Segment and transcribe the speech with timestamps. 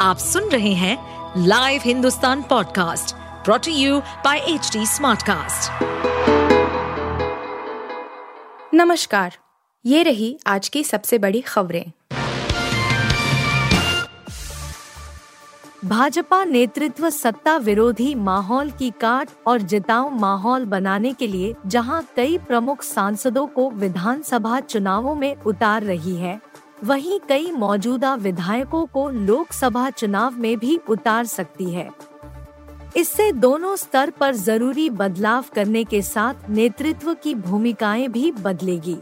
[0.00, 0.96] आप सुन रहे हैं
[1.46, 5.82] live Hindustan podcast brought to you by H Smartcast.
[8.74, 9.36] नमस्कार,
[9.84, 11.84] ये रही आज की सबसे बड़ी खबरें
[15.84, 22.38] भाजपा नेतृत्व सत्ता विरोधी माहौल की काट और जिताऊ माहौल बनाने के लिए जहाँ कई
[22.38, 26.49] प्रमुख सांसदों को विधानसभा चुनावों में उतार रही है
[26.84, 31.88] वहीं कई मौजूदा विधायकों को लोकसभा चुनाव में भी उतार सकती है।
[32.96, 38.96] इससे दोनों स्तर पर ज़रूरी बदलाव करने के साथ नेतृत्व की भूमिकाएँ भी बदलेगी।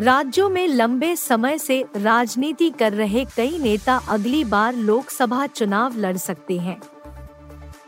[0.00, 6.16] राज्यों में लंबे समय से राजनीति कर रहे कई नेता अगली बार लोकसभा चुनाव लड़
[6.16, 6.80] सकते हैं।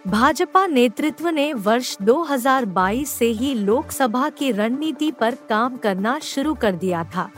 [0.06, 6.74] भाजपा नेतृत्व ने वर्ष 2022 से ही लोकसभा की रणनीति पर काम करना शुरू कर
[6.74, 7.30] दिया था।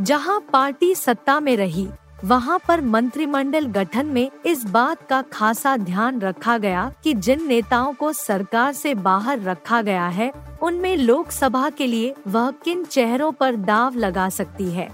[0.00, 1.88] जहाँ पार्टी सत्ता में रही,
[2.24, 7.92] वहाँ पर मंत्रिमंडल गठन में इस बात का खासा ध्यान रखा गया कि जिन नेताओं
[7.92, 13.56] को सरकार से बाहर रखा गया है, उनमें लोकसभा के लिए वह किन चेहरों पर
[13.56, 14.88] दाव लगा सकती है।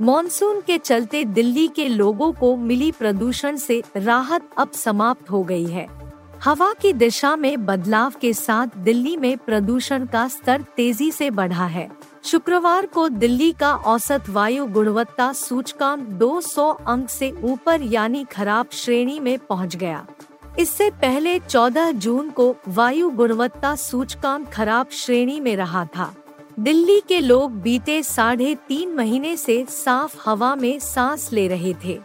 [0.00, 5.66] मॉनसून के चलते दिल्ली के लोगों को मिली प्रदूषण से राहत अब समाप्त हो गई
[5.66, 5.86] है।
[6.44, 11.66] हवा की दिशा में बदलाव के साथ दिल्ली में प्रदूषण का स्तर तेज़ी से बढ़ा
[11.66, 18.66] है। शुक्रवार को दिल्ली का औसत वायु गुणवत्ता सूचकांक 200 अंक से ऊपर यानी खराब
[18.72, 20.06] श्रेणी में पहुँच गया।
[20.58, 26.14] इससे पहले 14 जून को वायु गुणवत्ता सूचकांक खराब श्रेणी में रहा था।
[26.60, 31.98] दिल्ली के लोग बीते साढ़े तीन महीने से साफ़ हवा में सांस ले रहे थे।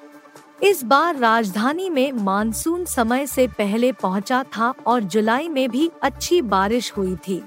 [0.63, 6.41] इस बार राजधानी में मानसून समय से पहले पहुँचा था और जुलाई में भी अच्छी
[6.41, 7.43] बारिश हुई थी।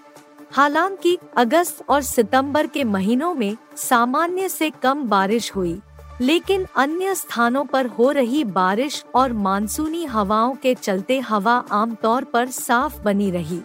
[0.52, 5.78] हालाँकि अगस्त और सितंबर के महीनों में सामान्य से कम बारिश हुई,
[6.20, 12.48] लेकिन अन्य स्थानों पर हो रही बारिश और मानसूनी हवाओं के चलते हवा आमतौर पर
[12.48, 13.60] साफ़ बनी रही।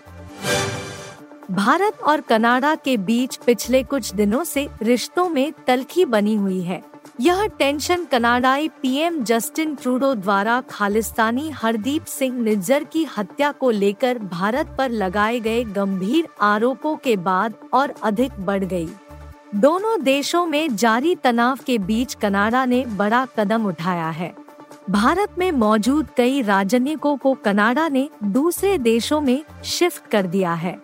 [1.52, 6.82] भारत और कनाडा के बीच पिछले कुछ दिनों से रिश्तों में तलखी बनी हुई है।
[7.22, 14.20] यह टेंशन कनाडाई पीएम जस्टिन ट्रूडो द्वारा खालिस्तानी हरदीप सिंह निज्जर की हत्या को लेकर
[14.20, 18.90] भारत पर लगाए गए गंभीर आरोपों के बाद और अधिक बढ़ गई।
[19.56, 24.34] दोनों देशों में जारी तनाव के बीच कनाडा ने बड़ा कदम उठाया है।
[24.90, 30.82] भारत में मौजूद कई राजनयिकों को कनाडा ने दूसरे देशों में शिफ्ट कर दिया है।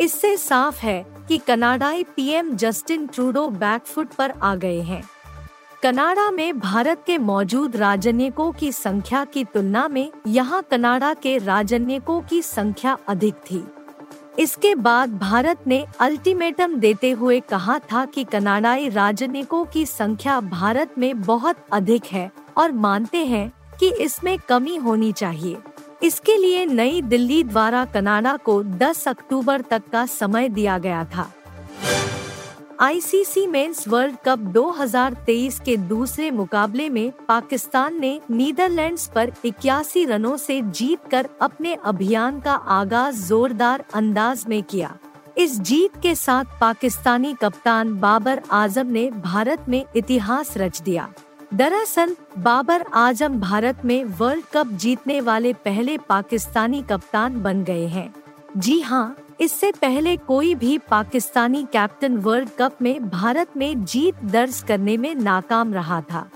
[0.00, 5.02] इससे साफ़ है कि कनाडाई पीएम जस्टिन ट्रूडो बैकफुट पर आ गए हैं।
[5.82, 12.20] कनाडा में भारत के मौजूद राजनयिकों की संख्या की तुलना में यहाँ कनाडा के राजनयिकों
[12.20, 13.62] की संख्या अधिक थी।
[14.38, 20.98] इसके बाद भारत ने अल्टीमेटम देते हुए कहा था कि कनाडाई राजनयिकों की संख्या भारत
[20.98, 25.56] में बहुत अधिक है और मानते हैं कि इसमें कमी होनी चाहिए।
[26.02, 31.32] इसके लिए नई दिल्ली द्वारा कनाडा को 10 अक्टूबर तक का समय दिया गया था।
[32.82, 40.36] आईसीसी मेंस वर्ल्ड कप 2023 के दूसरे मुकाबले में पाकिस्तान ने नीदरलैंड्स पर इक्यासी रनों
[40.36, 44.96] से जीतकर अपने अभियान का आगाज़ जोरदार अंदाज में किया।
[45.38, 51.12] इस जीत के साथ पाकिस्तानी कप्तान बाबर आज़म ने भारत में इतिहास रच दिया।
[51.54, 58.14] दरअसल, बाबर आज़म भारत में वर्ल्ड कप जीतने वाले पहले पाकिस्तानी कप्तान बन गए हैं।
[58.56, 64.60] जी हाँ इससे पहले कोई भी पाकिस्तानी कैप्टन वर्ल्ड कप में भारत में जीत दर्ज
[64.68, 66.30] करने में नाकाम रहा था।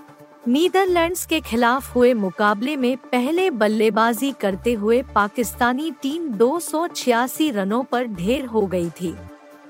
[0.49, 7.50] नीदरलैंड्स के खिलाफ हुए मुकाबले में पहले बल्लेबाजी करते हुए पाकिस्तानी टीम दो सौ छियासी
[7.50, 9.15] रनों पर ढेर हो गई थी।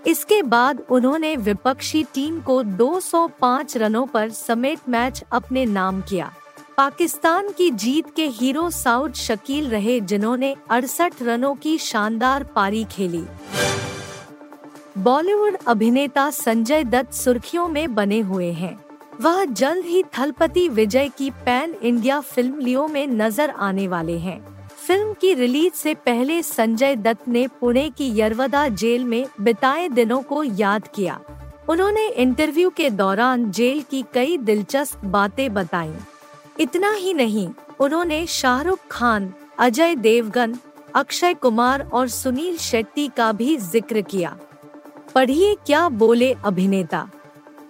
[0.07, 6.33] इसके बाद उन्होंने विपक्षी टीम को 205 रनों पर समेत मैच अपने नाम किया।
[6.77, 13.23] पाकिस्तान की जीत के हीरो साउथ शकील रहे, जिन्होंने अड़सठ रनों की शानदार पारी खेली।
[14.99, 18.79] बॉलीवुड अभिनेता संजय दत्त सुर्खियों में बने हुए हैं।
[19.21, 24.39] वह जल्द ही थलपति विजय की पैन इंडिया फ़िल्म लियो में नज़र आने वाले हैं।
[24.87, 30.21] फ़िल्म की रिलीज़ से पहले संजय दत्त ने पुणे की यरवदा जेल में बिताए दिनों
[30.23, 31.19] को याद किया।
[31.69, 35.95] उन्होंने इंटरव्यू के दौरान जेल की कई दिलचस्प बातें बताईं।
[36.59, 37.49] इतना ही नहीं,
[37.81, 40.57] उन्होंने शाहरुख खान, अजय देवगन,
[40.95, 44.37] अक्षय कुमार और सुनील शेट्टी का भी ज़िक्र किया।
[45.15, 47.09] पढ़िए क्या बोले अभिनेता।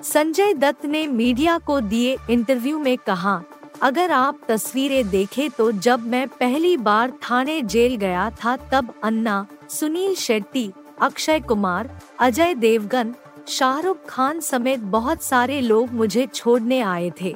[0.05, 3.43] संजय दत्त ने मीडिया को दिए इंटरव्यू में कहा,
[3.83, 9.47] अगर आप तस्वीरें देखें तो जब मैं पहली बार थाने जेल गया था तब अन्ना,
[9.71, 11.91] सुनील शेट्टी, अक्षय कुमार,
[12.21, 13.15] अजय देवगन,
[13.49, 17.35] शाहरुख खान समेत बहुत सारे लोग मुझे छोड़ने आए थे।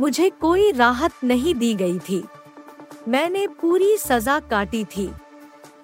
[0.00, 2.22] मुझे कोई राहत नहीं दी गई थी।
[3.08, 5.10] मैंने पूरी सजा काटी थी।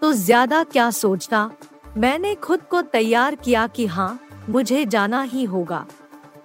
[0.00, 1.50] तो ज़्यादा क्या सोचता?
[1.96, 5.86] मैंने खुद को तैयार किया कि हाँ मुझे जाना ही होगा।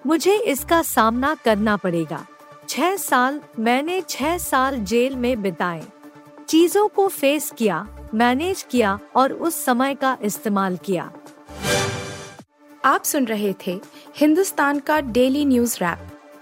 [0.05, 2.25] मुझे इसका सामना करना पड़ेगा।
[2.69, 5.83] छह साल, मैंने छह साल जेल में बिताए।
[6.47, 11.11] चीज़ों को फेस किया, मैनेज किया और उस समय का इस्तेमाल किया।
[12.85, 13.79] आप सुन रहे थे
[14.17, 16.07] हिंदुस्तान का डेली न्यूज़ रैप।